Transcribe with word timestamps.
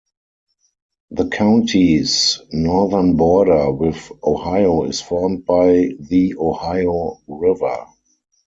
The 1.11 1.27
county's 1.27 2.41
northern 2.51 3.17
border 3.17 3.69
with 3.71 4.11
Ohio 4.23 4.85
is 4.85 4.99
formed 4.99 5.45
by 5.45 5.91
the 5.99 6.33
Ohio 6.39 7.21
River. 7.27 7.85